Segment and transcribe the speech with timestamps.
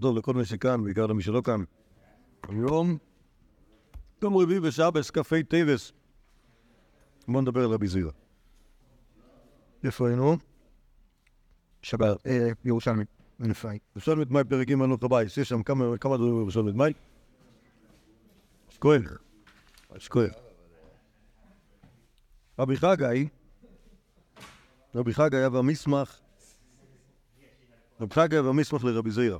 [0.00, 1.64] טוב לכל מי שכאן, בעיקר למי שלא כאן.
[2.48, 2.98] היום,
[4.22, 5.92] יום רביעי בשבס, כ"ה טייבס.
[7.28, 8.10] בואו נדבר על רבי זירא.
[9.84, 10.36] איפה היינו?
[11.82, 13.04] שבת, אה, ירושלמי,
[13.38, 13.78] מנפאי.
[13.96, 15.26] ירושלמית מאי פרק ג' הלוך הבית.
[15.36, 16.92] יש שם כמה דברים בירושלמית מאי.
[18.68, 19.02] שכואל.
[19.98, 20.30] שכואל.
[22.58, 23.28] רבי חגי,
[24.94, 26.18] רבי חגי היה במסמך,
[28.00, 29.38] רבי חגי היה במסמך לרבי זירא.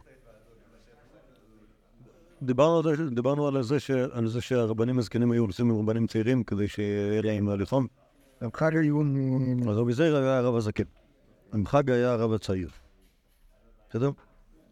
[2.43, 6.07] דיברנו על זה, דיברנו על זה, ש, על זה שהרבנים הזקנים היו עושים עם רבנים
[6.07, 7.87] צעירים כדי שיהיה להם ללחום.
[8.43, 9.01] גם חג היו...
[9.71, 10.85] אז רבי זירא היה הרב הזקן.
[11.55, 12.69] רבי חגי היה הרב הצעיר.
[13.89, 14.11] בסדר?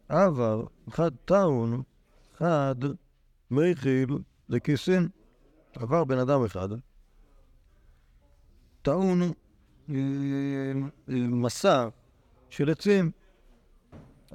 [0.09, 1.81] אבל אחד טעון,
[2.35, 2.75] אחד
[3.51, 4.17] מכיל
[4.49, 5.07] לכיסין.
[5.75, 6.69] עבר בן אדם אחד,
[8.81, 9.31] טעון אה,
[9.89, 11.87] אה, מסע
[12.49, 13.11] של עצים.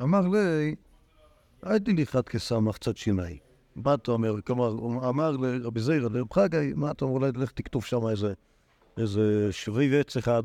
[0.03, 0.75] אמר לי,
[1.65, 3.37] הייתי נכחת כסמך צד שיניים.
[3.77, 4.41] מה אתה אומר?
[4.41, 7.15] כלומר, הוא אמר לרבי זירא, לרב חגי, מה אתה אומר?
[7.15, 8.33] אולי תלך תכתוב שם איזה,
[8.99, 10.43] איזה שביב עץ אחד.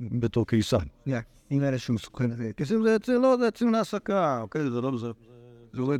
[0.00, 0.78] בתור קיסר.
[1.50, 2.50] אם אלה שהוא מסוכן את זה.
[2.56, 2.84] עצים,
[3.22, 4.70] לא, זה עצים להסקה, אוקיי?
[4.70, 5.06] זה לא, זה...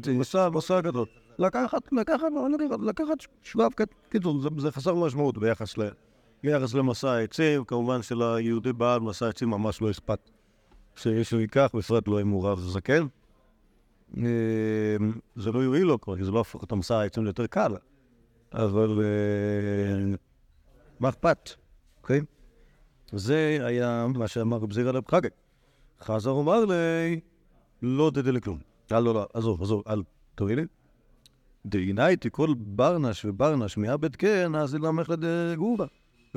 [0.04, 1.06] זה מסע, מסע גדול.
[1.38, 2.48] לקחת, לקחת, לא
[2.86, 3.68] לקחת, שבב,
[4.08, 10.30] קיצור, זה, חסר משמעות ביחס למסע העצים, כמובן שליהודי בעל מסע העצים ממש לא אכפת
[10.96, 13.06] שמישהו ייקח, בפרט לא אם הוא רב זקן.
[14.16, 14.96] אה,
[15.36, 17.76] זה לא יועיל לו כבר, כי זה לא הפוך את המסע העצים ליותר קל,
[18.52, 20.16] אבל אה,
[21.00, 21.50] מה אכפת,
[22.02, 22.20] אוקיי?
[23.12, 25.28] זה היה מה שאמר רב זירא לב חגי.
[26.00, 27.20] חזר אמר לי,
[27.82, 28.58] לא תדע לכלום.
[28.92, 30.02] אל לא, לא, עזוב, עזוב, אל
[30.34, 30.64] תוריד לי.
[31.66, 35.86] דהינאיתי כל ברנש וברנש מעבד כן, אז ילמך לגובה.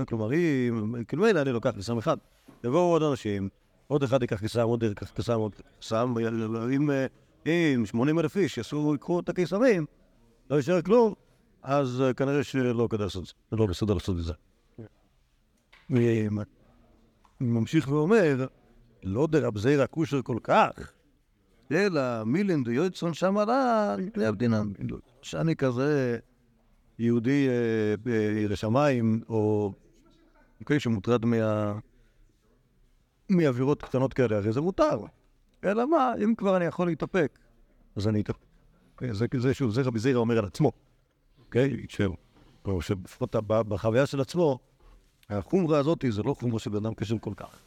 [0.07, 2.17] כלומר, אם, כאילו אני לוקח קיסם אחד.
[2.63, 3.49] יבואו עוד אנשים,
[3.87, 6.13] עוד אחד ייקח קיסם, עוד ייקח קיסם, עוד קיסם,
[6.75, 6.89] אם,
[7.45, 9.85] אם 80 אלף איש יעשו, יקחו את הקיסמים,
[10.49, 11.13] לא יישאר כלום,
[11.63, 14.33] אז כנראה שלא כדאי לעשות את זה, לא בסדר לעשות את זה.
[17.41, 18.45] ממשיך ואומר,
[19.03, 20.91] לא דרב זיירא כושר כל כך,
[21.71, 24.71] אלא מילין דיוצרון שם עלה, להבדינן.
[25.21, 26.19] שאני כזה
[26.99, 27.47] יהודי
[28.43, 29.73] ירא שמיים, או
[30.61, 31.73] אוקיי, שמוטרד מה...
[33.29, 34.99] מאווירות קטנות כאלה, הרי זה מותר.
[35.63, 37.39] אלא מה, אם כבר אני יכול להתאפק,
[37.95, 38.45] אז אני אתאפק.
[39.11, 40.71] זה, זה שוב, זה רבי זירא אומר על עצמו,
[41.45, 41.85] אוקיי?
[42.79, 44.59] שלפחות בחוויה של עצמו,
[45.29, 47.59] החומרה הזאת זה לא חומרה של בן אדם קשור כל כך.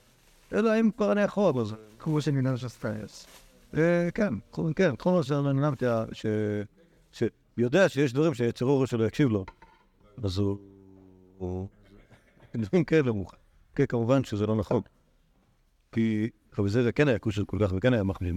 [0.53, 1.75] אלא אם כבר אני יכול, אז...
[1.99, 3.27] כמו שנינן שספייס.
[4.15, 4.35] כן,
[4.77, 5.85] כן, כל מה שאני נמתי,
[7.13, 9.45] שיודע שיש דברים שיצר אורו שלו יקשיב לו,
[10.23, 10.39] אז
[11.39, 11.69] הוא...
[12.57, 13.37] דברים כאלה מוכן.
[13.75, 14.83] כן, כמובן שזה לא נכון.
[15.93, 16.29] כי
[16.59, 18.35] רבי זרע כן היה כושר כל כך וכן היה מחמיר.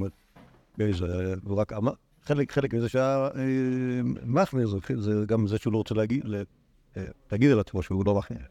[1.44, 1.94] הוא רק אמר,
[2.24, 3.30] חלק, חלק מזה שהיה
[4.26, 6.26] מחמיר זה גם זה שהוא לא רוצה להגיד,
[7.32, 8.42] להגיד על עצמו שהוא לא מחמיר.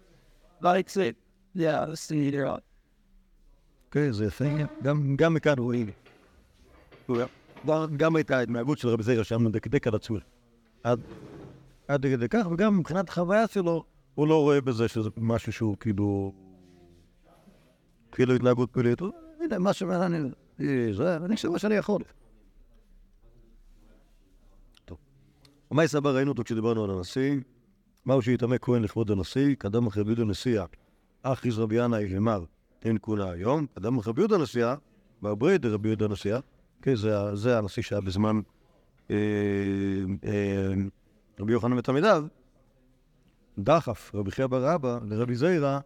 [3.91, 4.45] כן, זה יפה.
[5.17, 5.91] גם מכאן רואים.
[7.97, 10.17] גם הייתה ההתנהגות של רבי זירא שם מדקדק על עצמו.
[11.89, 13.85] עד כדי כך, וגם מבחינת החוויה שלו,
[14.15, 16.33] הוא לא רואה בזה שזה משהו שהוא כאילו...
[18.13, 19.01] כאילו התנהגות פלילית.
[19.41, 20.33] הנה, מה שמעניין,
[20.93, 22.03] זה, אני חושב מה שאני יכול.
[24.85, 24.99] טוב.
[25.71, 27.37] ומה יסבא ראינו אותו כשדיברנו על הנשיא?
[28.05, 29.55] מהו שיטמא כהן לכבוד הנשיא?
[29.55, 30.65] קדם אחרי ביודו נשיאה.
[31.23, 32.45] אך איז רבי ינאי אמר,
[32.85, 33.67] אין כולה היום.
[33.75, 34.75] קדם אחרי ביודו נשיאה,
[35.23, 36.39] ברברי דרבי יהודה נשיאה.
[36.83, 36.95] כן,
[37.35, 38.41] זה, הנשיא שהיה בזמן
[39.11, 39.17] אה,
[40.25, 40.73] אה,
[41.41, 42.25] רבי יוחנן ותלמידיו,
[43.59, 45.81] דחף רבי חייא בר אבא לרבי זיירא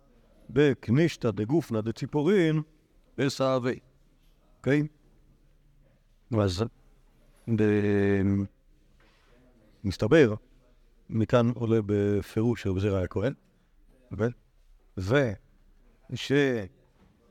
[0.50, 2.62] בקנישתא דגופנא דציפורין
[3.18, 3.78] בסעבי.
[4.58, 4.86] אוקיי?
[6.40, 6.64] אז
[9.84, 10.34] מסתבר,
[11.10, 13.32] מכאן עולה בפירוש שרבי זיירא היה כהן,
[14.98, 15.34] ושרבי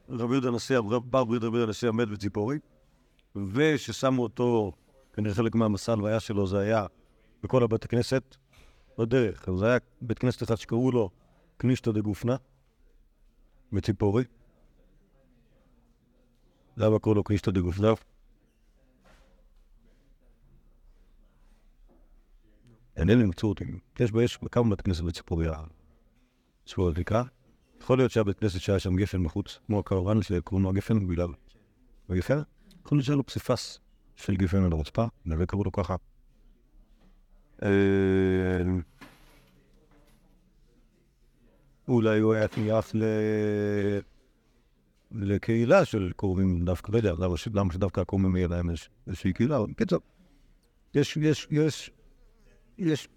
[0.08, 2.60] יהודה הנשיא, בר ברית רבי יהודה הנשיא עמד בציפורי,
[3.36, 4.72] וששמו אותו,
[5.14, 6.86] כנראה חלק מהמסע הלוויה שלו זה היה
[7.44, 8.36] בכל הבית הכנסת
[8.98, 9.50] בדרך.
[9.60, 11.10] זה היה בית כנסת אחד שקראו לו
[11.58, 12.36] קנישתא דגופנא,
[13.76, 14.24] בציפורי.
[16.78, 17.94] למה קראו לו קנישתא דגופנא?
[22.98, 23.66] אינני מצאו אותי.
[24.00, 25.48] יש יש כמה בית כנסת בציפורי
[26.66, 27.24] שבוע הדליקה.
[27.82, 31.30] יכול להיות שהיה בית כנסת שהיה שם גפן מחוץ, כמו הקרוון שקוראים לו הגפן בגלל
[32.10, 32.40] הגפן.
[32.86, 33.80] יכול להיות שהיה לו פסיפס
[34.16, 35.96] של גפן על הרצפה, נראה קראו לו ככה.
[41.88, 42.92] אולי הוא היה תניח
[45.12, 49.58] לקהילה של קרובים דווקא, לא יודע, למה למה שדווקא הקרובים יהיה להם איז- איזושהי קהילה,
[49.58, 50.00] אבל בקיצור,
[50.96, 51.92] יש, יש, יש,
[52.78, 53.08] יש,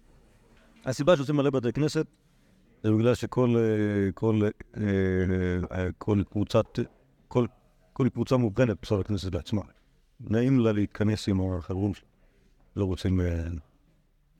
[0.85, 2.05] הסיבה שעושים מלא בתי כנסת
[2.83, 4.41] זה בגלל שכל אה, כל,
[4.77, 4.81] אה,
[5.71, 6.65] אה, כל קבוצת,
[7.27, 7.45] כל,
[7.93, 9.61] כל קבוצה מובחנת בסוף הכנסת בעצמה.
[10.19, 12.07] נעים לה להתכנס עם החברים שלה,
[12.75, 13.19] לא רוצים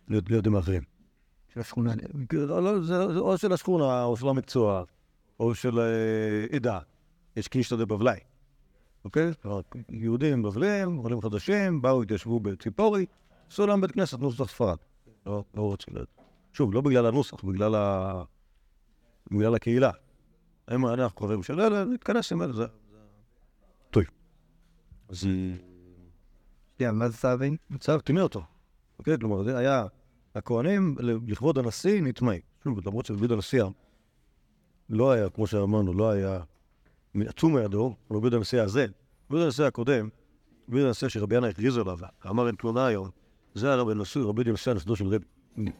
[0.07, 0.83] להיות, עם האחרים.
[1.53, 1.93] של השכונה.
[2.33, 4.83] לא, לא, זה, זה או של השכונה, או של המקצוע,
[5.39, 6.79] או של אה, עדה.
[7.35, 8.19] יש קישתא דבבלי,
[9.05, 9.31] אוקיי?
[9.89, 13.05] יהודים בבלים, עולים חדשים, באו, התיישבו בציפורי,
[13.51, 14.77] עשו להם בית כנסת נוסח ספרד.
[15.25, 16.03] לא, לא רוצים ל...
[16.53, 18.23] שוב, לא בגלל הנוסח, בגלל, ה...
[19.31, 19.91] בגלל הקהילה.
[20.67, 22.65] הם אנחנו חברים של אלה, נתכנס עם אלה, זה...
[23.89, 24.03] טוב.
[25.09, 25.27] אז
[26.77, 27.55] כן, מה זה סאבין?
[27.79, 28.43] צו, תמנה אותו.
[28.99, 29.17] אוקיי?
[29.17, 29.85] כלומר, זה היה
[30.39, 30.95] הכהנים
[31.27, 32.41] לכבוד הנשיא נטמאים.
[32.63, 33.63] שוב, למרות שדוד הנשיא
[34.89, 36.39] לא היה, כמו שאמרנו, לא היה
[37.15, 38.85] עצום מהדור, אבל דוד הנשיא הזה,
[39.29, 40.09] דוד הנשיא הקודם,
[40.69, 41.99] דוד הנשיא שרבי ינא הכריז עליו,
[42.29, 43.09] אמר אין תלונה היום,
[43.55, 45.25] זה היה רבי נשיא, רבי הנשיא הנשיא של רבי.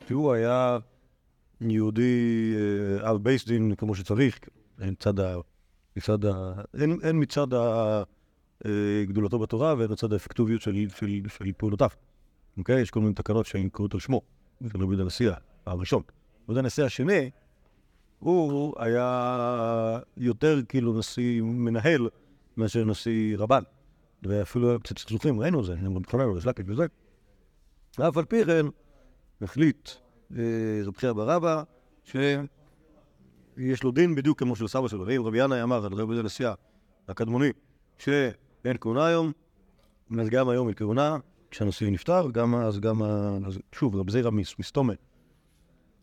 [0.08, 0.78] כי הוא היה
[1.62, 4.40] יהודי אה, על בייס דין כמו שצריך,
[4.80, 5.36] מצד ה...
[5.98, 6.54] מצד ה...
[6.82, 8.04] אין, אין מצד ה...
[8.66, 11.90] אה, גדולתו בתורה והן מצד האפקטיביות של, של, של פעולותיו.
[12.58, 12.82] אוקיי?
[12.82, 14.22] יש כל מיני תקנות שהן קוראות על שמו,
[14.68, 15.32] של רבי יהודה הנשיא
[15.66, 16.02] הראשון.
[16.02, 17.30] רבי יהודה הנשיא השני,
[18.20, 22.10] הוא היה יותר כאילו נשיא מנהל
[22.58, 23.64] מאשר נשיא רבן.
[24.24, 26.86] ואפילו היה קצת סכסוכים, ראינו את זה, הם מתחמם, זלקת וזה.
[27.98, 28.66] ואף על פי כן,
[29.42, 29.90] החליט
[30.38, 30.44] אה,
[30.86, 31.64] רבי חייא בר אבא,
[32.04, 35.06] שיש לו דין בדיוק כמו של סבא שלו.
[35.08, 36.50] ואם רבי ינאי אמר על רבי הנשיא
[37.08, 37.52] הקדמוני,
[37.98, 39.32] שאין כהונה היום,
[40.20, 41.18] אז גם היום אין כהונה,
[41.52, 43.38] כשהנשיא נפטר, גם אז גם, ה-
[43.76, 44.94] שוב, רבי זירא מס- מסתומה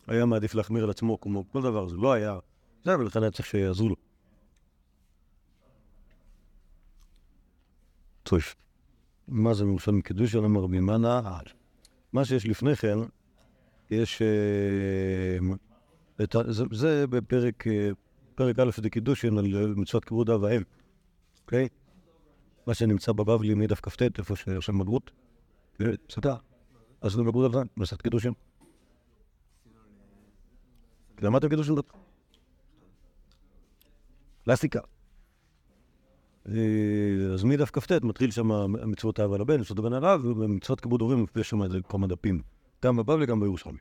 [0.07, 2.39] היה מעדיף להחמיר על עצמו כמו כל דבר, זה לא היה,
[2.85, 3.97] זה, ולכן היה צריך שיעזרו לו.
[8.23, 8.41] טוב,
[9.29, 11.39] מה זה מירושלים קידושין אמר רבי מנה?
[12.13, 12.99] מה שיש לפני כן,
[13.91, 15.39] יש, אה,
[16.25, 17.91] את זה, זה בפרק אה,
[18.35, 20.63] פרק א' דקידושין על מצוות כיבוד אב ואם.
[21.43, 21.69] אוקיי?
[22.67, 25.11] מה שנמצא בבבלי מדף כ"ט, איפה שיושב בגרות.
[25.11, 25.26] סליחה.
[27.01, 28.33] אז זה על זה, מסכת קידושים.
[31.23, 31.75] למדתם קידושים?
[34.45, 34.81] קלאסיקה.
[36.49, 36.53] אה,
[37.35, 41.27] אז מדף כ"ט מתחיל שם מצוות האב על הבן, מצוות הבן עליו, ובמצוות כיבוד הורים
[41.37, 42.43] יש שם איזה כמה דפים.
[42.85, 43.79] גם בבבלי, גם בירושלמי.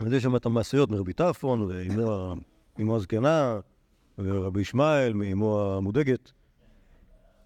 [0.00, 3.60] אז יש שם את המעשיות מרבי טרפון, ואימו הזקנה,
[4.18, 6.32] ורבי ישמעאל, מאמו המודאגת.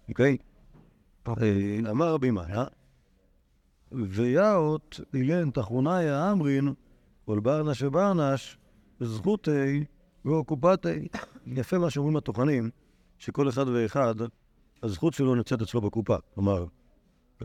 [0.09, 0.37] אוקיי?
[1.89, 2.65] אמר רבי מאיה,
[3.91, 6.73] ויאות אילן תחרוניה אמרין,
[7.25, 8.57] כל ברנש וברנש,
[8.99, 9.83] זכותי
[10.25, 11.07] ואוקופתי.
[11.47, 12.69] יפה מה שאומרים הטוחנים,
[13.17, 14.15] שכל אחד ואחד,
[14.83, 16.15] הזכות שלו נמצאת אצלו בקופה.
[16.35, 16.65] כלומר,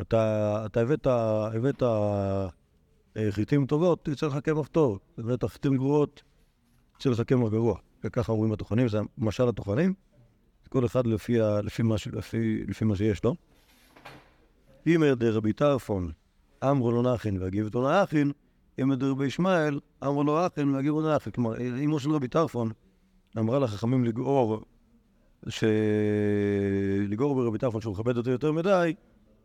[0.01, 2.49] אתה, אתה הבאת, הבאת אה,
[3.31, 4.99] חיטים טובות, יצא לך קמח טוב.
[5.19, 6.23] הבאת חיטים גרועות,
[7.01, 7.79] יצא לך קמח גרוע.
[8.05, 9.95] וככה אומרים הטוחנים, זה משל הטוחנים.
[10.69, 13.35] כל אחד לפי, ה, לפי, מה, לפי, לפי מה שיש לו.
[14.87, 16.13] אימר דרבי טרפון,
[16.71, 18.33] אמרו לו נכין והגיבתו לאחין,
[18.79, 21.33] אימר דרבי ישמעאל, אמרו לו אחין והגיבו לאחין.
[21.33, 22.71] כלומר, אימו של רבי טרפון
[23.39, 24.65] אמרה לחכמים לגעור,
[25.49, 25.65] ש...
[27.09, 28.95] לגעור ברבי טרפון שהוא מכבד אותו יותר מדי,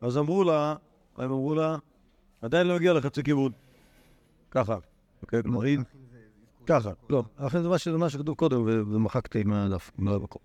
[0.01, 0.75] אז אמרו לה,
[1.17, 1.77] הם אמרו לה,
[2.41, 3.51] עדיין לא הגיע לחצי כיבוד.
[4.51, 4.77] ככה.
[5.21, 5.79] אוקיי, כלומר, היא...
[6.65, 10.41] ככה, לא, אחרי זה מה שכתוב קודם, ומחקתי מהדף, מהמקום.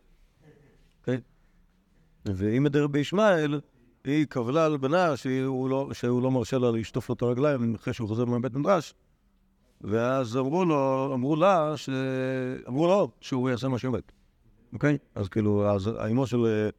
[1.01, 1.21] אוקיי?
[2.25, 3.61] ואם דרבי ישמעאל,
[4.05, 7.93] היא קבלה על בנה שהוא לא, שהוא לא מרשה לה לשטוף לו את הרגליים אחרי
[7.93, 8.95] שהוא חוזר מבית מדרש.
[9.81, 11.89] ואז אמרו לו, אמרו לה, ש...
[12.69, 13.99] אמרו לו שהוא יעשה מה שאומר.
[14.73, 14.99] אוקיי?
[15.15, 16.71] אז כאילו, אז אמו של...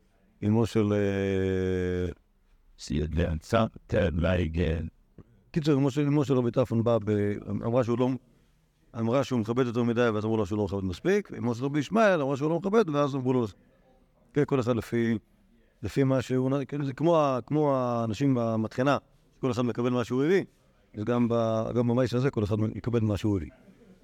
[0.47, 0.93] אמו של...
[0.93, 2.11] אה.
[5.51, 6.97] קיצור, אמו של, רבי טרפון באה,
[7.49, 8.09] אמרה שהוא לא...
[8.99, 11.31] אמרה שהוא מכבד יותר מדי, ואז אמרו לו שהוא לא מכבד מספיק.
[11.37, 13.45] אמו של רבי ישמעאל אמרה שהוא לא מכבד, ואז אמרו לו...
[14.33, 15.17] כן, כל אחד לפי...
[15.83, 16.51] לפי מה שהוא...
[16.67, 18.97] כאילו, זה כמו, כמו האנשים במטחנה,
[19.41, 20.43] כל אחד מקבל מה שהוא הביא,
[20.97, 21.27] אז גם,
[21.75, 23.51] גם במאיס הזה כל אחד יקבל מה שהוא הביא.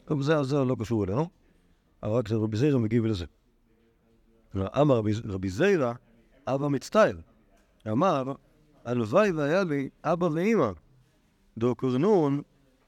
[0.05, 1.29] טוב, זה, זה לא קשור אלינו,
[2.03, 3.25] אבל רק רבי זיירה מגיב לזה.
[4.55, 5.93] אמר רבי, רבי זיירה,
[6.47, 7.17] אבא מצטער.
[7.91, 8.33] אמר,
[8.85, 10.71] הלוואי והיה לי אבא ואימא,
[11.57, 12.41] דו קורנון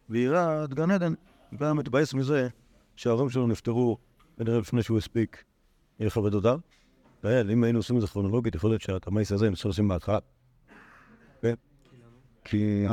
[0.10, 1.14] ויראת גן עדן.
[1.60, 2.48] והיה מתבאס מזה
[2.96, 3.98] שההורים שלו נפטרו
[4.38, 5.44] כנראה לפני שהוא הספיק
[6.00, 6.58] לכבד אותם.
[7.26, 10.20] אם היינו עושים את זה כרונולוגית, יכול להיות שאת המייס הזה נצטרך לשים בהתחלה.
[11.42, 11.54] כן?
[12.44, 12.86] כי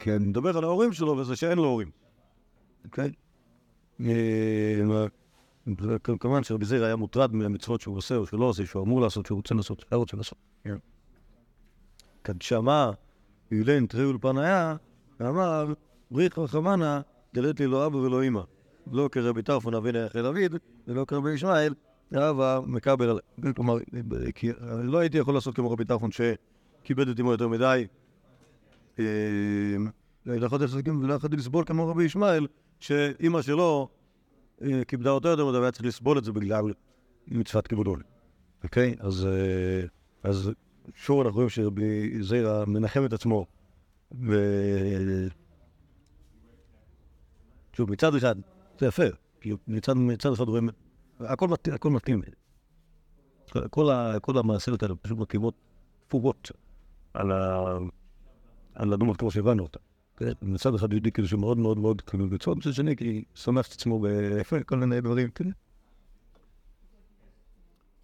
[0.00, 1.90] כי אני מדבר על ההורים שלו וזה שאין לו הורים.
[2.92, 3.08] כן?
[4.00, 5.06] אה,
[6.20, 9.26] כמובן שרבי זירא היה מוטרד מהמצוות שהוא עושה או שהוא לא עושה, שהוא אמור לעשות,
[9.26, 10.38] שהוא רוצה לעשות, שהוא רוצה לעשות.
[10.64, 10.76] כן.
[12.24, 12.90] כד שמע
[13.50, 14.76] אילן תראי אולפניה,
[15.20, 15.72] אמר,
[16.10, 17.00] בריך רחמנה,
[17.34, 18.40] דלת לי לא אבא ולא אמא.
[18.92, 20.56] לא כרבי טרפון אבינו יחי דוד,
[20.88, 21.74] ולא כרבי ישמעאל,
[22.14, 23.52] אבא מקבל עליה.
[23.54, 23.78] כלומר,
[24.34, 24.50] כי
[24.82, 27.86] לא הייתי יכול לעשות כמו רבי טרפון שכיבד את אמו יותר מדי.
[28.98, 29.04] אה,
[30.26, 32.46] לא יכולתי לסבול כמו רבי ישמעאל,
[32.80, 33.88] שאימא שלו
[34.62, 36.64] אה, כיבדה אותו יותר מדי והיה צריך לסבול את זה בגלל
[37.28, 37.96] מצוות כיבודו.
[38.64, 38.94] אוקיי?
[39.00, 39.86] אז, אה,
[40.22, 40.50] אז
[40.94, 43.46] שוב אנחנו רואים שרבי זיירה מנחם את עצמו.
[47.72, 48.34] שוב, מצד אחד,
[48.78, 49.02] זה יפה,
[49.40, 50.68] כאילו, מצד, אחד רואים,
[51.28, 52.22] הכל, מת, הכל מתאים.
[53.70, 55.54] כל, ה, כל המעשיות האלה פשוט מתאימות
[56.06, 56.50] תפוגות
[57.14, 57.58] על, ה,
[58.74, 59.78] על הדמות כמו שהבנו אותה.
[60.16, 60.32] כן?
[60.42, 64.00] מצד אחד יהודי כאילו שמאוד מאוד מאוד כאילו בצורה, מצד שני כי שמח את עצמו
[64.02, 65.50] בכל מיני דברים, כן?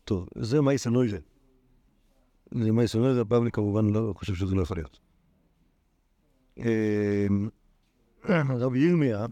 [0.05, 1.21] טוב, זה מייסה נויזן.
[2.51, 4.99] זה מייסה נויזן, בבלי כמובן לא חושב שזה לא יכול להיות.
[6.59, 7.49] אמ,
[8.65, 9.27] רבי ירמיה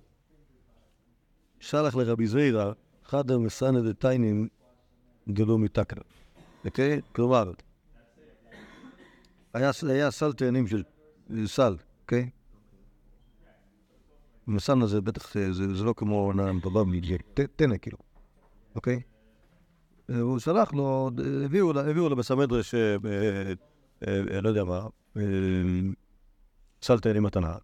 [1.60, 2.72] שלח לרבי זיירה
[3.08, 4.48] חדר מסנא דתיינים
[5.28, 6.02] גלו מתקנה.
[6.64, 7.00] אוקיי?
[7.12, 7.52] כלומר,
[9.54, 10.82] היה, היה סל תאנים של
[11.46, 12.30] סל, אוקיי?
[14.46, 16.32] מסנא זה בטח, זה, זה לא כמו
[16.64, 17.98] בבבלי, זה טנא כאילו,
[18.74, 19.00] אוקיי?
[20.08, 21.10] והוא שלח לו,
[21.44, 23.52] הביאו, הביאו לבסמדרש, אה, אה,
[24.06, 24.86] אה, לא יודע מה,
[25.16, 25.22] אה,
[26.82, 27.56] סל תאנים מתנה.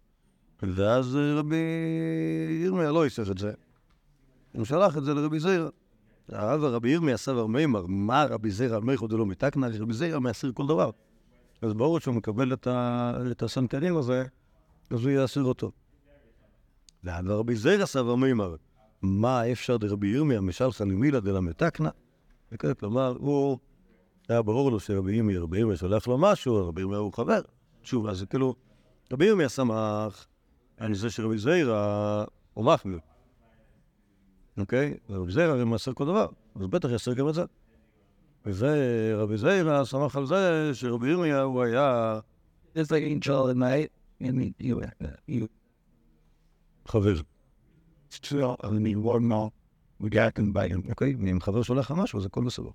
[0.63, 1.55] ואז אה, רבי
[2.63, 3.53] ירמיה לא איסף את זה.
[4.55, 5.69] הוא שלח את זה לרבי זיירה.
[6.29, 9.67] הרב רבי ירמיה סבר מימר, מה רבי זיירה מיכו דלא מתקנה?
[9.79, 10.89] רבי זיירה מאסיר כל דבר.
[11.61, 14.23] אז ברור שהוא מקבל את, הסנטנים הזה,
[14.89, 15.71] אז הוא יאסיר אותו.
[17.03, 18.55] והרב רבי זיירה סבר מימר,
[19.01, 21.89] מה אפשר דרבי ירמיה משלחה למילה דלא מתקנה?
[22.51, 23.57] וכן, כלומר, הוא,
[24.29, 27.41] היה ברור לו שרבי ירמיה, רבי ירמיה שולח לו משהו, רבי ירמיה הוא חבר.
[27.83, 28.55] שוב, אז כאילו,
[29.13, 30.27] רבי ירמיה שמח
[30.77, 32.99] על זה שרבי זיירה הוא מחמיר.
[34.57, 34.93] אוקיי?
[35.09, 37.43] ורבי זיירה הרי מעשר כל דבר, אז בטח יעשר גם את זה.
[38.45, 42.19] וזה, רבי זיירה שמח על זה שרבי ירמיה הוא היה
[46.87, 47.15] חבר.
[50.89, 51.15] אוקיי?
[51.15, 52.69] ואם חבר שולח לך משהו, אז הכל בסדר.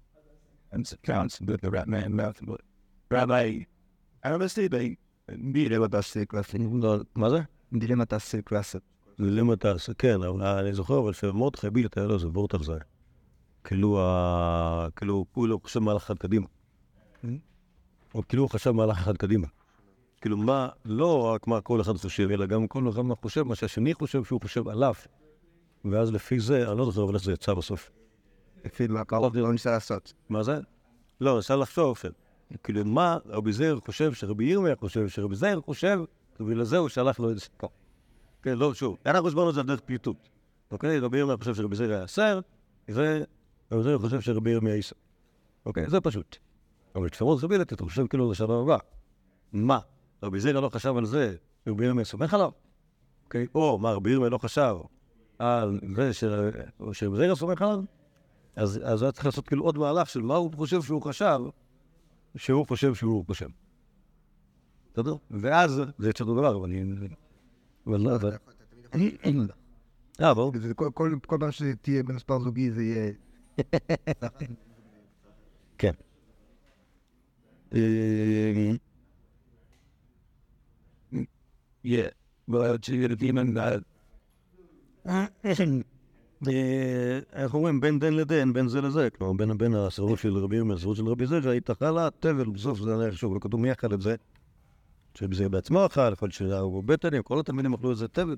[7.14, 7.40] מה זה?
[7.72, 8.74] דילמת.
[9.20, 9.54] למה?
[9.98, 12.72] כן, אבל אני זוכר אבל שמרדכי בילט היה לו איזה וורט על זה.
[13.64, 14.00] כאילו,
[14.96, 16.46] כאילו, הוא לא חושב מהלך אחד קדימה.
[18.14, 19.46] או כאילו הוא חשב מהלך אחד קדימה.
[20.20, 23.54] כאילו, מה, לא רק מה כל אחד חושב, אלא גם כל אחד מה חושב, מה
[23.54, 24.94] שהשני חושב שהוא חושב עליו.
[25.84, 27.90] ואז לפי זה, אני לא זוכר אבל איך זה יצא בסוף.
[28.64, 30.12] לפי מה קרוב לא ניסה לעשות.
[30.28, 30.60] מה זה?
[31.20, 32.06] לא, אפשר לחשוב, ש-
[32.62, 36.00] כאילו, מה רבי זאיר חושב שרבי ירמיה חושב, שרבי זאיר חושב,
[36.40, 37.70] ובגלל זה הוא שלח לו איזה סיפור.
[38.42, 40.28] כן, לא, שוב, אנחנו הסברנו את זה על דרך פליטות.
[40.70, 40.98] אוקיי?
[40.98, 42.40] רבי ירמיה חושב שרבי זאיר היה סר,
[42.88, 44.96] ורבי זאיר חושב שרבי ירמיה איסר.
[45.66, 45.90] אוקיי?
[45.90, 46.36] זה פשוט.
[46.94, 48.76] אבל כשאמרו חבילת, אתה חושב כאילו לשלב הבא.
[49.52, 49.78] מה?
[50.22, 52.50] רבי זאיר לא חשב על זה, רבי ירמיה סומך עליו?
[53.24, 53.46] אוקיי?
[53.54, 54.76] או מה, רבי ירמיה לא חשב
[55.38, 56.12] על זה
[56.92, 57.80] שרבי זאיר סומך עליו?
[58.56, 61.40] אז היה צריך לעשות כאילו עוד מהלך של מה הוא חושב שהוא חשב,
[62.36, 63.48] שהוא חושב שהוא חושב.
[64.92, 65.14] בסדר?
[65.30, 67.08] ואז זה יצא אותו דבר, אבל אני...
[67.90, 68.36] אבל לא, אבל...
[70.20, 70.52] אה, ברור.
[70.58, 70.90] זה כל-
[71.40, 73.12] פעם שתהיה במספר זוגי זה יהיה...
[75.78, 75.92] כן.
[81.84, 82.10] Yeah.
[82.50, 82.76] Well,
[87.32, 90.96] אנחנו אומרים בין דן לדן, בין זה לזה, כלומר בין הסירוב של רבי ירמיה לסירוב
[90.96, 94.00] של רבי זרע, היא תאכל תבל, בסוף זה היה שוב, לא כתוב מי אכל את
[94.00, 94.16] זה,
[95.18, 98.36] זרע בעצמו אכל, יכול להיות שהיו בטנים, כל התלמידים אכלו את זה תבל.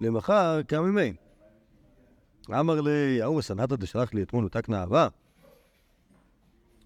[0.00, 1.12] למחר קם ממי.
[2.50, 5.08] אמר לי, ההוא מסנתא דשלח לי אתמול ותקנה אהבה.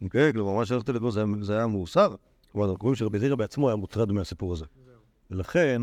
[0.02, 1.10] אוקיי, כלומר, מה שהלכתי אתמול
[1.42, 2.14] זה היה- מאוסר.
[2.52, 4.64] כלומר, אנחנו רואים שרבי זרע בעצמו היה מוטרד מהסיפור הזה.
[5.30, 5.82] ולכן,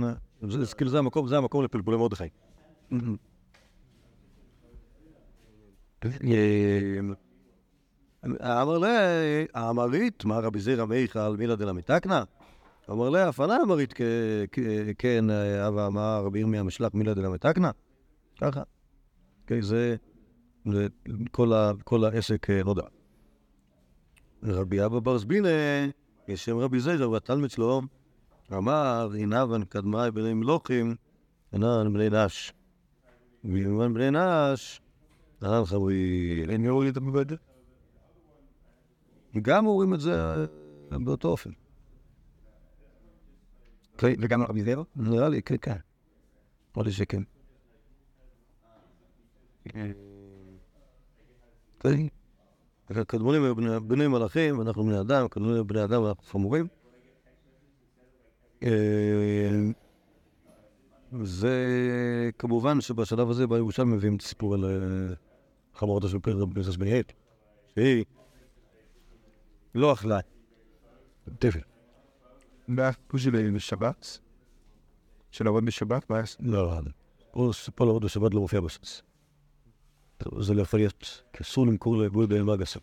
[0.77, 2.23] כאילו זה המקום, זה המקום לפלפולי מרדכי.
[8.41, 8.87] אמר לי,
[9.53, 12.23] האמרית, מה רבי זירא מיכל מילא דלה מתקנה?
[12.91, 13.93] אמר אף אינה אמרית
[14.97, 15.29] כן,
[15.67, 17.71] אבא אמר רבי ירמיה משלח מילא דלה מתקנה?
[18.41, 18.63] ככה.
[19.43, 19.95] אוקיי, זה
[20.71, 20.87] זה
[21.83, 22.83] כל העסק אה, נודע.
[24.43, 25.49] רבי אבא בר זבינה,
[26.27, 27.81] כשם רבי זירא והתלמיד שלו,
[28.53, 30.95] אמר, הנה קדמי בני מלוכים,
[31.53, 32.53] אינן בני נש.
[33.43, 34.81] ואם בני נש,
[35.41, 37.25] הרב חבוי, אין יורי את המבד?
[39.41, 40.23] גם אומרים את זה
[40.91, 41.49] אה, באותו אופן.
[44.03, 44.83] וגם רבי זרע?
[44.95, 45.77] נראה לי, כן, כן.
[46.75, 47.23] נראה לי שכן.
[49.65, 49.91] כן.
[52.89, 56.67] הקדמונים היו בני- מלאכים, ואנחנו בני אדם, הקדמונים היו בני אדם ואנחנו חמורים.
[58.63, 58.69] אה,
[61.23, 61.55] זה
[62.39, 65.15] כמובן שבשלב הזה בירושלים מביאים את הסיפור על אה,
[65.73, 66.87] חמורתו פרק פרינסס בן
[67.75, 68.05] שהיא
[69.75, 70.19] לא אכלה
[71.39, 71.74] תפל.
[72.67, 74.19] והסיפור של בשבת?
[75.31, 76.09] של לעבוד בשבת?
[76.09, 76.25] מה היה?
[76.39, 76.91] לא, לא, לא.
[77.31, 79.01] פה- פה לעבוד בשבת לא מופיע בש"ס.
[80.39, 82.79] זה לא להיות, כי אסור למכור לבוי בהמה גסה.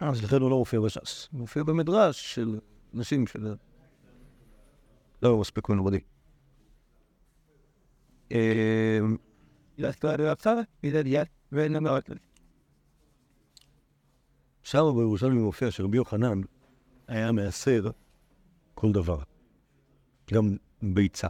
[0.00, 1.28] אז לכן הוא לא מופיע בש"ס.
[1.32, 2.58] הוא מופיע במדרש של
[2.92, 3.54] נשים של...
[5.22, 6.00] לא מספיק מלומדים.
[8.30, 9.16] אמ,
[14.62, 16.40] שם בירושלים מופיע שרבי יוחנן
[17.10, 17.90] היה מעשר
[18.74, 19.18] כל דבר.
[20.32, 21.28] גם ביצה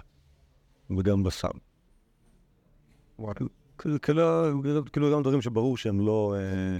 [0.99, 1.49] וגם בשר.
[3.78, 6.34] כאילו- גם דברים שברור שהם לא...
[6.38, 6.78] אה,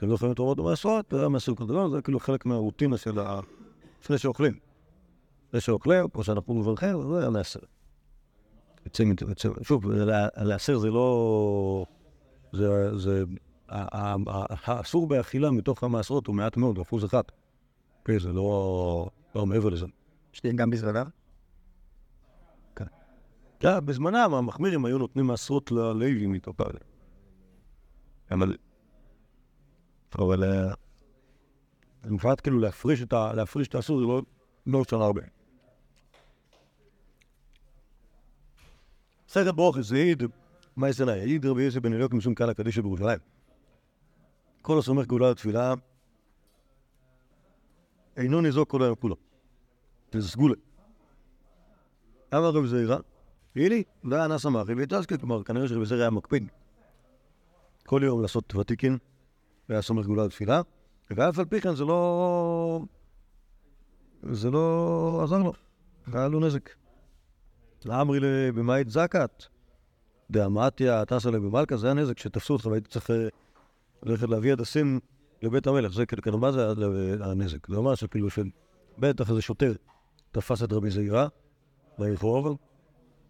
[0.00, 3.40] שהם לא יכולים לתרומות במעשרות, והיה מעשר כל דבר, זה כאילו חלק מהרוטינה של ה...
[4.02, 4.58] לפני שאוכלים.
[5.48, 7.60] לפני שאוכלים, כמו שאנחנו מברכים, זה היה מעשר.
[9.62, 11.86] שוב, לה- לעשר זה לא...
[12.52, 12.98] זה...
[12.98, 13.24] זה...
[13.68, 17.22] האסור באכילה מתוך המעשרות הוא מעט מאוד, אחוז אחד.
[18.04, 19.10] כן, זה לא...
[19.34, 19.86] לא מעבר לזה.
[20.32, 21.06] שתהיה גם בזרעיו?
[23.60, 26.64] כן, בזמנם המחמירים היו נותנים מעשרות ללוי מתוך ה...
[28.30, 28.56] אבל...
[30.14, 30.44] אבל...
[30.44, 30.74] אה,
[32.04, 33.32] מבחינת כאילו להפריש את ה...
[33.32, 34.22] להפריש את האסור זה לא...
[34.66, 35.22] לא שנה הרבה.
[39.28, 40.22] סרט ברוכס זה העיד,
[40.76, 41.12] מה יסנה?
[41.12, 43.18] העיד רבי יוסף בן אליוק משום קהל הקדישא בירושלים.
[44.62, 45.74] כל הסומך גאולה לתפילה
[48.16, 49.16] אינו ניזוק כל היום כולו.
[50.12, 50.54] זה סגולה.
[52.34, 52.96] אמר רבי זעירא,
[53.54, 56.48] הילי, והיה נס המחי והתעסקי, כלומר, כנראה שרבי זעירא היה מקפיד
[57.86, 58.98] כל יום לעשות ותיקין,
[59.68, 60.60] והיה סומך גאולה לתפילה,
[61.10, 62.80] ואף על פי כן זה לא...
[64.22, 65.52] זה לא עזר לו,
[66.12, 66.70] היה לו נזק.
[67.84, 69.44] לאמרי לבמאית זקת,
[70.30, 73.28] דאמתיה טסה לבמלכה, זה הנזק שתפסו אותך והיית צריך אה,
[74.02, 75.00] ללכת להביא הדסים
[75.42, 76.68] לבית המלך, זה כאילו, כאילו, מה זה
[77.20, 77.66] הנזק?
[77.68, 78.28] זה ממש כאילו
[78.98, 79.72] בטח איזה שוטר
[80.32, 81.26] תפס את רבי זעירא
[81.98, 82.56] ברחוב,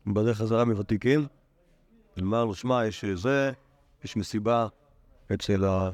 [0.07, 1.27] בדרך חזרה מוותיקין,
[2.21, 3.53] אמר לו, שמע, יש זה,
[4.05, 4.67] יש מסיבה
[5.35, 5.91] אצל ה...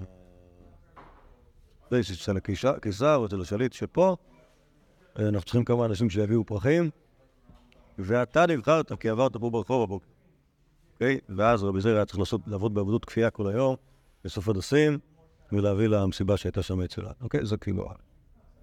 [1.91, 4.17] זה, אצל הקיסר, אצל השליט שפה,
[5.19, 6.91] אנחנו צריכים כמה אנשים שיביאו פרחים,
[7.99, 10.07] ואתה נבחרת כי עברת פה ברחוב הבוקר.
[10.95, 11.19] אוקיי?
[11.29, 13.77] ואז רבי זעיר היה צריך לעבוד בעבודות כפייה כל היום,
[14.25, 14.99] לאסוף הדסים,
[15.53, 17.11] ולהביא למסיבה שהייתה שם אצלה.
[17.21, 17.47] אוקיי?
[17.47, 17.89] זה כאילו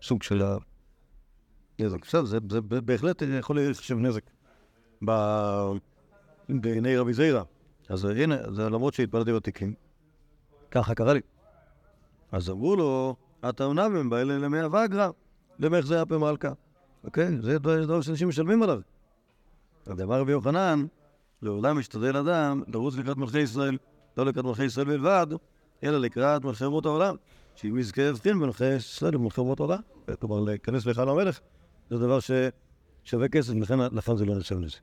[0.02, 0.44] סוג של.
[1.80, 2.06] נזק.
[2.06, 4.24] בסדר, זה, זה בהחלט יכול להיחשב נזק
[6.50, 7.44] בעיני רבי זעירא.
[7.90, 9.74] אז הנה, זה למרות שהתפללתי בתיקים,
[10.72, 11.22] ככה קרה לי.
[12.32, 13.16] אז אמרו לו,
[13.50, 15.10] אתה אומנם בא אלה למי אבגרא,
[15.60, 16.52] למך זה אפי מלכה.
[17.04, 17.42] אוקיי?
[17.42, 18.80] זה דבר שאנשים משלמים עליו.
[19.86, 20.86] אז אמר רבי יוחנן,
[21.42, 23.78] לעולם משתדל אדם לרוץ לקראת מלכי ישראל,
[24.18, 25.28] לא לקראת מלכי ישראל בלבד,
[25.84, 27.16] אלא לקראת מלכי אומות העולם.
[27.56, 29.80] שאם יזכה יבחין במלכי ישראל ומלכי אומות העולם.
[30.20, 31.40] כלומר, להיכנס להיכל המלך,
[31.90, 34.78] זה דבר ששווה כסף, לכן לכן זה לא נחשב לזה.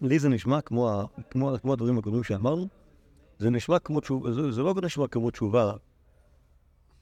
[0.00, 2.68] לי זה נשמע כמו, כמו, כמו הדברים הקודמים שאמרנו,
[3.38, 5.72] זה נשמע כמו תשובה, זה, זה לא נשמע כמו תשובה,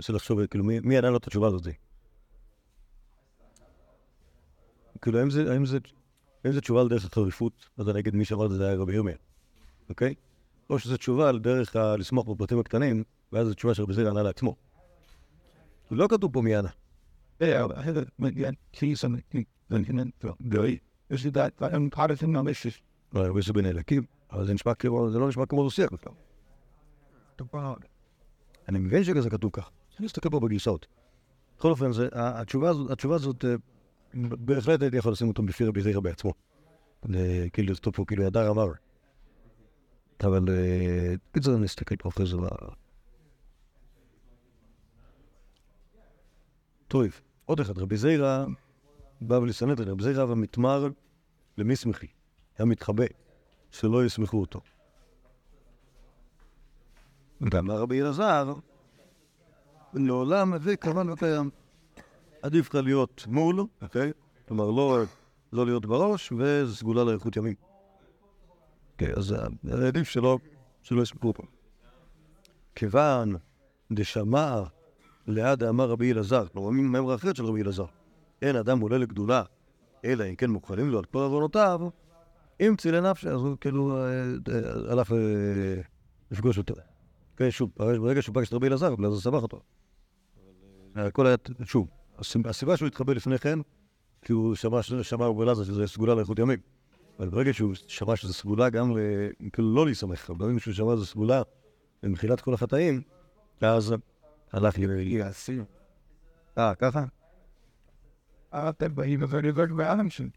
[0.00, 1.68] של לחשוב, כאילו, מי, מי ענה לו את התשובה הזאת?
[5.02, 5.78] כאילו, האם זה, האם זה,
[6.44, 8.94] האם זה תשובה על דרך החריפות, אז אני אגיד מי שאמר את זה היה רבי
[8.94, 9.16] ירמיה,
[9.88, 10.14] אוקיי?
[10.70, 14.22] או שזו תשובה על דרך ה- לשמוח בפרטים הקטנים, ואז זו תשובה שרבי זיר ענה
[14.22, 14.56] לעצמו.
[15.90, 16.68] לא כתוב פה מי ענה.
[21.10, 22.32] יש לי דעת, ואני מתחרט עם.
[23.14, 26.12] לא, רבי יוסף בן אליקים, אבל זה נשמע כמו, זה לא נשמע כמו דו-שיח בכלל.
[28.68, 29.70] אני מבין שזה כתוב כך.
[29.98, 30.86] אני מסתכל פה בגרסאות.
[31.58, 33.54] בכל אופן, זה, התשובה הזאת, אה,
[34.14, 36.32] בהחלט הייתי יכול לשים אותו בפי רבי זירא בעצמו.
[37.14, 38.66] אה, כאילו, לכתוב פה, כאילו, הדר אמר.
[40.24, 41.54] אבל, אה, בקיצור,
[41.98, 42.36] פה אחרי זה.
[46.88, 47.04] טוב,
[47.44, 48.44] עוד אחד, רבי זירא
[49.20, 50.88] בא ולסנדרין, רבי זירא והמתמר
[51.58, 52.06] למי שמחי?
[52.58, 53.04] היה מתחבא,
[53.70, 54.60] שלא יסמכו אותו.
[57.40, 58.52] ואמר רבי אלעזר,
[59.94, 61.50] לעולם הביא כמובן וקיים.
[62.42, 64.12] עדיף לך להיות מול, אוקיי?
[64.48, 65.02] כלומר, לא,
[65.52, 67.71] לא להיות בראש, וסגולה לאיכות ימים.
[68.98, 69.34] כן, אז
[69.88, 70.38] עדיף שלא,
[70.82, 71.42] שלא יספרו פה.
[72.74, 73.36] כיוון
[73.92, 74.62] דשמע
[75.26, 77.84] ליד אמר רבי אלעזר, כלומר מימרה אחרת של רבי אלעזר,
[78.42, 79.42] אין אדם עולה לגדולה,
[80.04, 81.80] אלא אם כן מוכנים לו על כל עוונותיו,
[82.60, 85.16] אם צילי נפשי, אז הוא כאילו אה, אה, הלך אה,
[86.30, 86.74] לפגוש אותו.
[87.36, 89.60] כן, שוב, ברגע שהוא פגש את רבי אלעזר, רבי אלעזר סבך אותו.
[90.94, 93.58] הכל היה, שוב, הסיב- הסיבה שהוא התחבא לפני כן,
[94.22, 94.54] כי הוא
[95.02, 96.58] שמע רבי אלעזר שזה סגולה לאיכות ימים.
[97.18, 99.00] אבל ברגע שהוא שמע שזה סגולה גם, ל-
[99.52, 101.42] כאילו לא להיסמך, אבל ברגע שהוא שמע שזה סגולה
[102.02, 103.02] למחילת כל החטאים,
[103.60, 103.94] אז
[104.52, 104.82] הלך ל...
[105.00, 105.58] יעשי.
[106.58, 107.04] אה, ככה?
[108.54, 110.30] אתם באים ולבק בעם שלי.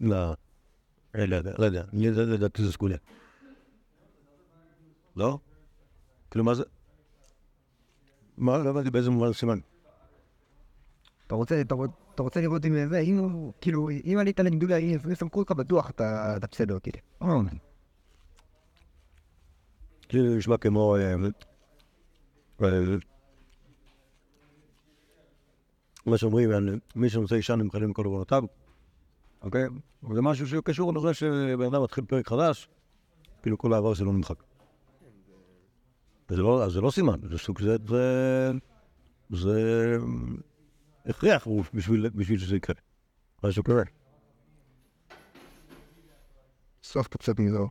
[0.00, 0.34] לא.
[1.16, 1.84] אה, לא יודע, לא יודע.
[1.92, 2.96] לא לדעתי זה סגולה.
[5.16, 5.38] לא?
[6.30, 6.62] כאילו, מה זה?
[8.36, 9.58] מה, לא הבנתי באיזה מובן סימן.
[11.26, 14.76] אתה רוצה, אתה, רוצ- אתה רוצה לראות אם זה, אם הוא, כאילו, אם עלית לגדולה,
[14.76, 16.98] אם יסמכו אותך בטוח, אתה, בסדר, כאילו.
[20.08, 20.96] כאילו, נשמע כמו...
[26.06, 26.50] מה שאומרים,
[26.96, 28.42] מי שרוצה אישה נמחלים כל עוונותיו,
[29.42, 29.66] אוקיי?
[30.14, 32.68] זה משהו שקשור לזה שבן אדם מתחיל פרק חדש,
[33.42, 34.42] כאילו כל העבר שלו נמחק.
[36.28, 36.36] אז
[36.72, 38.50] זה לא סימן, זה סוג זה, זה,
[39.30, 39.96] זה
[41.08, 42.76] הכרח בשביל, בשביל שזה יקרה.
[43.42, 43.82] מה שקורה.
[46.82, 47.68] סוף קצת מזו.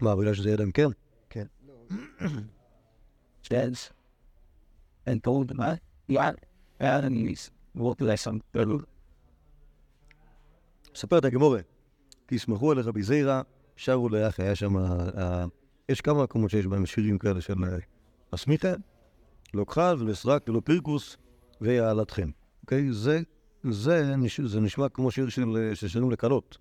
[0.00, 0.88] מה, בגלל שזה ידע אם כן?
[5.06, 5.60] and told him,
[6.08, 6.32] yeah,
[6.80, 8.80] and he's walked like some little
[10.94, 11.60] מספרת הגמורה,
[12.26, 13.42] תסמכו על רבי זיירא,
[13.76, 15.44] שרו לאח, היה שם, אה,
[15.88, 17.78] יש כמה מקומות שיש בהם שירים כאלה של אה,
[18.32, 18.72] הסמיכה,
[19.54, 21.16] לא כחל ולא סרק ולא פירקוס
[21.60, 22.30] ויעלתכם.
[22.62, 22.92] אוקיי?
[22.92, 23.20] זה,
[23.70, 24.14] זה,
[24.44, 26.58] זה נשמע כמו שיר של, שירים לקלות.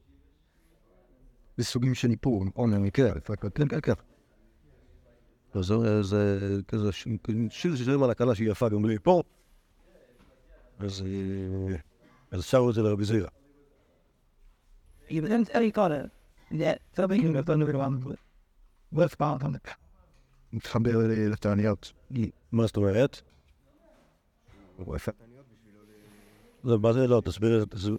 [1.57, 2.89] זה סוגים של איפור, נכון?
[2.93, 3.11] כן,
[3.55, 3.93] כן, כן, כן.
[5.53, 7.07] אז זה, זה כזה ש-
[7.49, 9.23] שיר ששרים על הקלה שהיא יפה גם בלי פה.
[10.79, 11.03] אז,
[12.31, 13.27] אז שרו את זה לרבי זיירא.
[15.09, 16.11] even then he got it.
[16.51, 18.19] Yeah, the thunder around with
[18.91, 19.61] with bound on the
[20.53, 20.91] מתחבר
[21.31, 21.93] לתעניות.
[22.51, 23.21] מה זאת אומרת?
[26.63, 27.21] זה, מה זה לא?
[27.25, 27.91] תסביר את זה.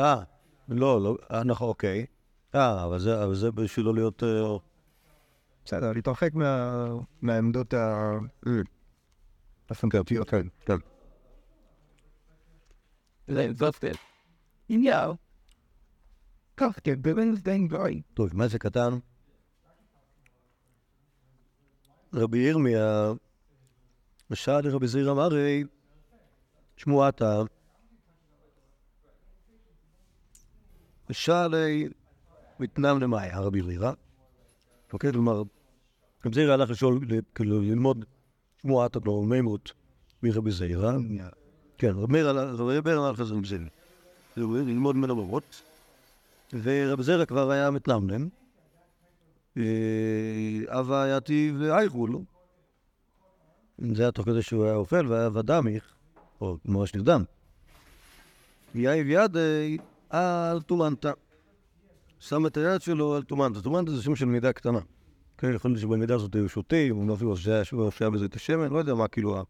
[0.00, 0.22] אה,
[0.68, 2.06] לא, לא, אה, נכון, אוקיי.
[2.54, 4.22] אה, אבל זה, אבל זה בשביל לא להיות...
[4.22, 4.56] אה,
[5.64, 6.86] בסדר, להתרחק מה-
[7.22, 8.12] מהעמדות ה...
[9.70, 10.30] הפנטרטיות.
[10.30, 10.76] כן, כן.
[16.84, 16.94] כן,
[18.14, 18.98] טוב, מה זה קטן?
[22.14, 23.12] רבי ירמיה,
[24.34, 25.64] שאל לרבי זעיר אמרי,
[26.76, 27.42] שמועתה,
[31.12, 31.88] שאלי
[32.60, 33.92] מתנם למאי, הרבי זעירא.
[34.92, 35.42] אוקיי, כלומר,
[36.26, 37.00] רבי זעירא הלך לשאול,
[37.34, 38.04] כאילו, ללמוד
[38.62, 39.72] שמועתה, כלומר, מימות
[40.22, 40.92] מרבי זעירא.
[41.78, 43.64] כן, רבי מאיר הלך- רבי הלך לרבי זעירא.
[44.36, 45.62] ללמוד ממנו במות.
[46.62, 48.28] ורב זרע כבר היה מתנמנם,
[50.68, 52.18] אבה יתי ואייכול.
[53.78, 55.94] זה היה תוך כדי שהוא היה אופל והיה ודמיך,
[56.40, 57.24] או ממש נרדם.
[58.74, 59.78] יאי וידי
[60.10, 61.12] על טומנטה.
[62.18, 63.60] שם את היד שלו על טומנטה.
[63.60, 64.80] טומנטה זה שם של מידה קטנה.
[65.38, 68.78] כן, יכול להיות שבמידה הזאת היו שותים, או אפילו שהיה שהיה בזה את השמן, לא
[68.78, 69.44] יודע מה כאילו,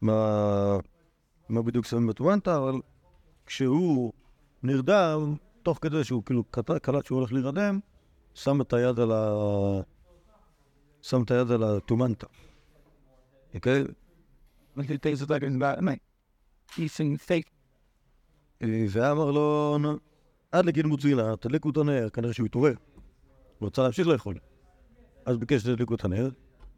[0.00, 0.78] מה,
[1.48, 2.74] מה בדיוק שמים בטומנטה, אבל
[3.46, 4.12] כשהוא
[4.62, 6.44] נרדם, תוך כדי שהוא כאילו
[6.82, 7.80] קלט שהוא הולך להירדם,
[8.34, 9.32] שם את היד על ה...
[11.02, 12.26] שם את היד על הטומנטה.
[13.54, 13.84] אוקיי?
[18.62, 19.98] אה, ואמר לו, "נו,
[20.52, 22.74] עד לגיל מוצינה, תדליקו את הנר, כנראה שהוא התעורר.
[23.58, 24.38] הוא רצה להמשיך לאכול.
[25.24, 26.30] אז ביקש שתדליקו את הנר,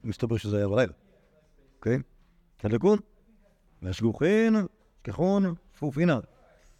[0.05, 0.93] מסתבר שזה היה בלילה.
[1.77, 1.99] אוקיי?
[2.57, 2.99] תדלקון,
[3.83, 4.57] והשגוחין,
[5.03, 6.21] שכחון, פופינה.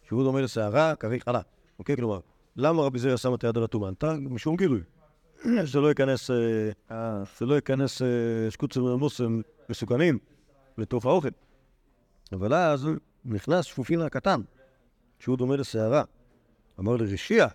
[0.07, 1.41] שהוא דומה לסערה, קרי חלה.
[1.79, 1.95] אוקיי?
[1.95, 2.19] כלומר,
[2.55, 4.13] למה רבי זרע שם את היד על הטומנטה?
[4.19, 4.81] משום גילוי.
[5.71, 6.31] שלא ייכנס,
[6.91, 8.07] אה, שלא ייכנס אה,
[8.49, 10.19] שקוצים ומוסם מסוכנים
[10.77, 11.29] לתוך האוכל.
[12.33, 12.87] אבל אז
[13.25, 14.41] נכנס שפופינה הקטן,
[15.19, 16.03] שהוא דומה לסערה.
[16.79, 17.47] אמר לרשיע,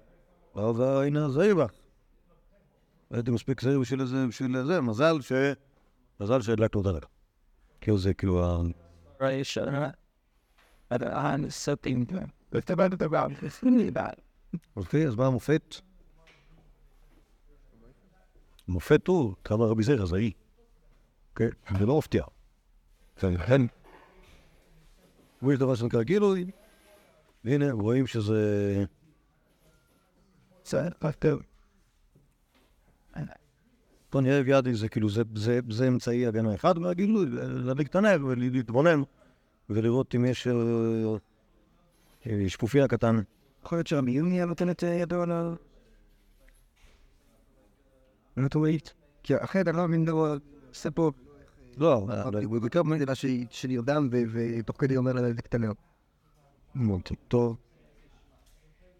[0.55, 1.71] אבל הנה זעיר בך.
[3.11, 5.33] הייתי מספיק זעיר בשביל זה, בשביל זה, מזל ש...
[6.21, 7.07] מזל שהדלקנו את הדלק.
[7.81, 8.61] כאילו זה כאילו ה...
[9.21, 9.95] right shut up.
[10.91, 12.07] But I'm something
[12.53, 12.71] with
[14.77, 15.75] אוקיי, אז מה המופת?
[18.69, 20.33] המופת הוא כמה רבי זרע זעי.
[21.31, 21.49] אוקיי?
[21.79, 22.25] זה לא מפתיע.
[23.23, 23.63] ולכן,
[25.43, 26.51] יש דבר שנקרא גילוי,
[27.45, 28.85] והנה, רואים שזה...
[34.11, 38.19] פה נראה ויאדי זה כאילו, זה, זה, זה אמצעי הגנה אחד, והגילוי, להדליק את הנר
[38.27, 39.03] ולהתבונן
[39.71, 40.53] ולראות אם יש אה,
[42.27, 43.21] אה, שפופיה קטן.
[43.65, 45.55] יכול להיות שהמיון היה נותן את ידו על ה...
[48.37, 48.95] על הטורית?
[49.23, 50.37] כי אחרת אני לא מבין דבר,
[50.69, 51.11] עושה פה...
[51.77, 52.07] לא,
[52.45, 53.13] הוא בעיקר מדינה
[53.51, 55.13] שנרדם ו- ותוך כדי אומר
[55.53, 55.73] הנר.
[56.75, 57.57] מאוד טוב.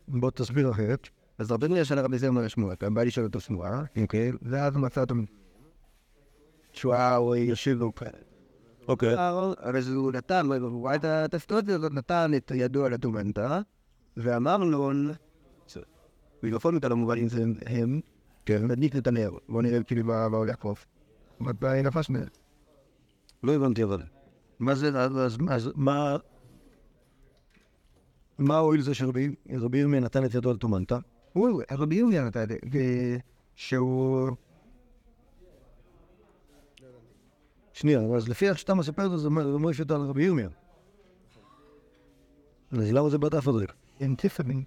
[0.09, 1.09] בוא תסביר אחרת.
[1.39, 4.33] אז הרבה דברים ישנה רבי זרמן לשמוע, אתה בא לשאול אותו שמועה, אוקיי.
[4.43, 5.15] ואז הוא מצא אותו
[6.73, 7.93] תשועה או ישיב לו
[8.89, 9.15] אוקיי.
[9.59, 13.61] אז הוא נתן, הוא ראה את הטסטות הזאת, נתן את ידו על הטומנטה,
[14.23, 14.91] ואמר לו,
[16.43, 18.01] מיקרופון אותה למובן אם זה הם,
[18.49, 20.75] נדליק את הנר, בוא נראה כאילו מה הולך פה.
[21.41, 22.29] מתי נפש מהם.
[23.43, 24.03] לא הבנתי אבל.
[24.59, 25.39] מה זה, אז,
[25.75, 26.17] מה...
[28.39, 30.99] מה הועיל זה שרבי רבי ירמיה נתן את ידו על טומנטה?
[31.33, 32.57] הוא, רבי ירמיה נתן את זה,
[33.55, 34.31] שהוא...
[37.73, 40.49] שנייה, אז לפי איך שאתה מספר את זה, זה מויף את על רבי ירמיה.
[42.71, 43.67] אז למה זה בדף הזה?
[44.01, 44.65] אנטיפמי.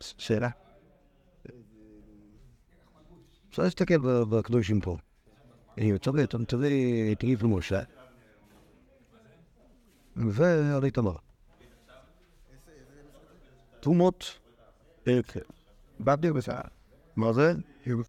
[0.00, 0.48] שאלה.
[3.50, 4.96] אפשר להסתכל בקדושים פה.
[6.24, 7.80] אתה תראה את ריב למשה.
[10.16, 11.16] ועל איתמר.
[13.80, 14.38] תרומות.
[17.16, 17.52] מה זה?